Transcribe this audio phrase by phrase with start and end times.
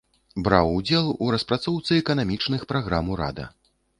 [0.45, 3.45] Браў удзел у распрацоўцы эканамічных праграм урада.